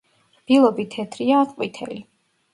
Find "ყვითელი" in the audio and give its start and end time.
1.53-2.01